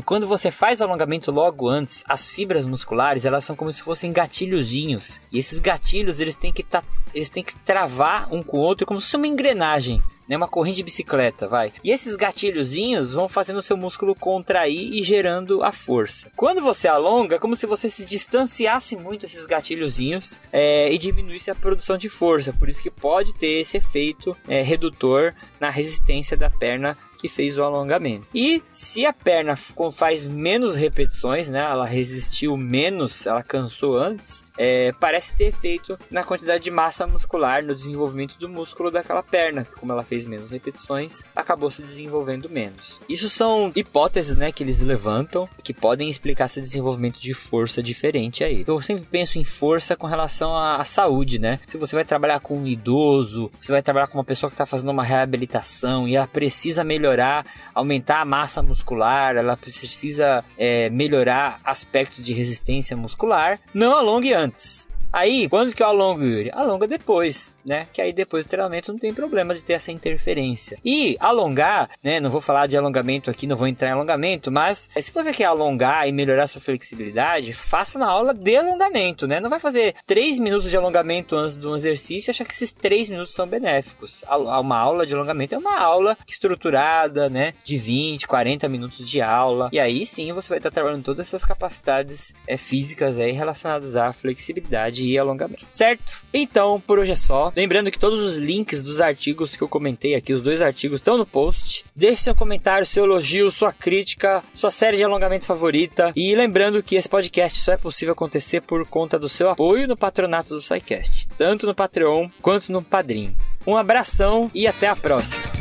Quando 0.05 0.27
você 0.27 0.51
faz 0.51 0.79
o 0.79 0.83
alongamento 0.83 1.31
logo 1.31 1.67
antes, 1.67 2.03
as 2.07 2.29
fibras 2.29 2.65
musculares 2.65 3.25
elas 3.25 3.43
são 3.43 3.55
como 3.55 3.71
se 3.71 3.81
fossem 3.81 4.11
gatilhozinhos. 4.11 5.19
E 5.31 5.39
esses 5.39 5.59
gatilhos 5.59 6.19
eles 6.19 6.35
têm 6.35 6.51
que, 6.51 6.63
tá, 6.63 6.83
eles 7.13 7.29
têm 7.29 7.43
que 7.43 7.55
travar 7.59 8.33
um 8.33 8.43
com 8.43 8.57
o 8.57 8.61
outro 8.61 8.85
como 8.85 8.99
se 8.99 9.07
fosse 9.07 9.17
uma 9.17 9.27
engrenagem 9.27 10.01
né? 10.31 10.37
Uma 10.37 10.47
corrente 10.47 10.77
de 10.77 10.83
bicicleta, 10.83 11.45
vai. 11.45 11.73
E 11.83 11.91
esses 11.91 12.15
gatilhozinhos 12.15 13.13
vão 13.13 13.27
fazendo 13.27 13.57
o 13.57 13.61
seu 13.61 13.75
músculo 13.75 14.15
contrair 14.15 14.93
e 14.93 15.03
gerando 15.03 15.61
a 15.61 15.73
força. 15.73 16.31
Quando 16.37 16.61
você 16.61 16.87
alonga, 16.87 17.35
é 17.35 17.39
como 17.39 17.53
se 17.53 17.67
você 17.67 17.89
se 17.89 18.05
distanciasse 18.05 18.95
muito 18.95 19.25
esses 19.25 19.45
gatilhozinhos 19.45 20.39
é, 20.49 20.89
e 20.89 20.97
diminuísse 20.97 21.51
a 21.51 21.55
produção 21.55 21.97
de 21.97 22.07
força. 22.07 22.53
Por 22.53 22.69
isso 22.69 22.81
que 22.81 22.89
pode 22.89 23.33
ter 23.33 23.59
esse 23.59 23.75
efeito 23.75 24.33
é, 24.47 24.61
redutor 24.61 25.33
na 25.59 25.69
resistência 25.69 26.37
da 26.37 26.49
perna 26.49 26.97
que 27.21 27.29
fez 27.29 27.57
o 27.57 27.63
alongamento. 27.63 28.27
E 28.33 28.63
se 28.71 29.05
a 29.05 29.13
perna 29.13 29.55
faz 29.91 30.25
menos 30.25 30.75
repetições, 30.75 31.49
né, 31.49 31.59
ela 31.59 31.85
resistiu 31.85 32.57
menos, 32.57 33.27
ela 33.27 33.43
cansou 33.43 33.95
antes, 33.95 34.43
é, 34.61 34.93
parece 34.99 35.35
ter 35.35 35.45
efeito 35.45 35.97
na 36.09 36.23
quantidade 36.23 36.63
de 36.63 36.71
massa 36.71 37.07
muscular, 37.07 37.63
no 37.63 37.73
desenvolvimento 37.73 38.37
do 38.37 38.47
músculo 38.47 38.91
daquela 38.91 39.23
perna, 39.23 39.65
que 39.65 39.73
como 39.73 39.91
ela 39.91 40.03
fez 40.03 40.27
menos 40.27 40.51
repetições, 40.51 41.23
acabou 41.35 41.71
se 41.71 41.81
desenvolvendo 41.81 42.49
menos. 42.49 42.99
Isso 43.09 43.29
são 43.29 43.71
hipóteses, 43.75 44.37
né, 44.37 44.51
que 44.51 44.63
eles 44.63 44.79
levantam, 44.79 45.49
que 45.63 45.73
podem 45.73 46.09
explicar 46.09 46.45
esse 46.45 46.61
desenvolvimento 46.61 47.19
de 47.19 47.33
força 47.33 47.81
diferente 47.81 48.43
aí. 48.43 48.63
Eu 48.67 48.81
sempre 48.81 49.05
penso 49.09 49.39
em 49.39 49.43
força 49.43 49.95
com 49.95 50.07
relação 50.07 50.55
à, 50.55 50.83
saúde, 50.91 51.39
né? 51.39 51.59
Se 51.65 51.77
você 51.77 51.95
vai 51.95 52.03
trabalhar 52.03 52.39
com 52.41 52.57
um 52.57 52.67
idoso, 52.67 53.49
você 53.59 53.71
vai 53.71 53.81
trabalhar 53.81 54.07
com 54.07 54.17
uma 54.17 54.23
pessoa 54.23 54.49
que 54.49 54.55
está 54.55 54.65
fazendo 54.65 54.91
uma 54.91 55.03
reabilitação 55.03 56.07
e 56.07 56.15
ela 56.15 56.27
precisa 56.27 56.83
melhorar 56.83 57.31
melhorar, 57.31 57.45
aumentar 57.73 58.21
a 58.21 58.25
massa 58.25 58.61
muscular, 58.61 59.35
ela 59.35 59.57
precisa 59.57 60.43
é, 60.57 60.89
melhorar 60.89 61.59
aspectos 61.63 62.23
de 62.23 62.33
resistência 62.33 62.95
muscular, 62.95 63.59
não 63.73 63.91
alongue 63.93 64.33
antes. 64.33 64.50
months. 64.51 64.90
Aí, 65.13 65.49
quando 65.49 65.73
que 65.73 65.83
eu 65.83 65.87
alongo, 65.87 66.23
Yuri? 66.23 66.51
Alonga 66.53 66.87
depois, 66.87 67.57
né? 67.65 67.85
Que 67.91 68.01
aí 68.01 68.13
depois 68.13 68.45
do 68.45 68.49
treinamento 68.49 68.93
não 68.93 68.99
tem 68.99 69.13
problema 69.13 69.53
de 69.53 69.61
ter 69.61 69.73
essa 69.73 69.91
interferência. 69.91 70.77
E 70.85 71.17
alongar, 71.19 71.89
né? 72.01 72.19
Não 72.19 72.29
vou 72.29 72.39
falar 72.39 72.65
de 72.67 72.77
alongamento 72.77 73.29
aqui, 73.29 73.45
não 73.45 73.57
vou 73.57 73.67
entrar 73.67 73.89
em 73.89 73.91
alongamento, 73.91 74.49
mas 74.49 74.89
é, 74.95 75.01
se 75.01 75.11
você 75.11 75.31
quer 75.31 75.45
alongar 75.45 76.07
e 76.07 76.13
melhorar 76.13 76.47
sua 76.47 76.61
flexibilidade, 76.61 77.53
faça 77.53 77.97
uma 77.97 78.07
aula 78.07 78.33
de 78.33 78.55
alongamento, 78.55 79.27
né? 79.27 79.41
Não 79.41 79.49
vai 79.49 79.59
fazer 79.59 79.95
3 80.07 80.39
minutos 80.39 80.69
de 80.69 80.77
alongamento 80.77 81.35
antes 81.35 81.57
de 81.57 81.67
um 81.67 81.75
exercício 81.75 82.29
e 82.29 82.31
achar 82.31 82.45
que 82.45 82.53
esses 82.53 82.71
3 82.71 83.09
minutos 83.09 83.33
são 83.33 83.45
benéficos. 83.45 84.23
Uma 84.29 84.77
aula 84.77 85.05
de 85.05 85.13
alongamento 85.13 85.55
é 85.55 85.57
uma 85.57 85.77
aula 85.77 86.17
estruturada, 86.25 87.29
né? 87.29 87.51
De 87.65 87.75
20, 87.77 88.25
40 88.27 88.69
minutos 88.69 89.09
de 89.09 89.21
aula. 89.21 89.69
E 89.73 89.79
aí 89.79 90.05
sim 90.05 90.31
você 90.31 90.47
vai 90.47 90.59
estar 90.59 90.71
trabalhando 90.71 91.03
todas 91.03 91.27
essas 91.27 91.43
capacidades 91.43 92.33
é, 92.47 92.55
físicas 92.55 93.19
aí 93.19 93.33
relacionadas 93.33 93.97
à 93.97 94.13
flexibilidade 94.13 95.00
de 95.07 95.17
alongamento, 95.17 95.65
certo? 95.67 96.21
Então, 96.33 96.79
por 96.79 96.99
hoje 96.99 97.11
é 97.11 97.15
só. 97.15 97.51
Lembrando 97.55 97.91
que 97.91 97.99
todos 97.99 98.19
os 98.19 98.35
links 98.35 98.81
dos 98.81 99.01
artigos 99.01 99.55
que 99.55 99.61
eu 99.61 99.67
comentei 99.67 100.15
aqui, 100.15 100.33
os 100.33 100.41
dois 100.41 100.61
artigos, 100.61 100.99
estão 100.99 101.17
no 101.17 101.25
post. 101.25 101.83
Deixe 101.95 102.23
seu 102.23 102.35
comentário, 102.35 102.85
seu 102.85 103.05
elogio, 103.05 103.51
sua 103.51 103.71
crítica, 103.71 104.43
sua 104.53 104.71
série 104.71 104.97
de 104.97 105.03
alongamento 105.03 105.45
favorita. 105.45 106.11
E 106.15 106.35
lembrando 106.35 106.83
que 106.83 106.95
esse 106.95 107.09
podcast 107.09 107.59
só 107.59 107.73
é 107.73 107.77
possível 107.77 108.13
acontecer 108.13 108.61
por 108.61 108.85
conta 108.87 109.17
do 109.19 109.29
seu 109.29 109.49
apoio 109.49 109.87
no 109.87 109.97
patronato 109.97 110.55
do 110.55 110.61
SciCast, 110.61 111.27
tanto 111.37 111.65
no 111.65 111.75
Patreon 111.75 112.29
quanto 112.41 112.71
no 112.71 112.81
Padrim. 112.81 113.35
Um 113.65 113.77
abração 113.77 114.49
e 114.53 114.67
até 114.67 114.87
a 114.87 114.95
próxima! 114.95 115.60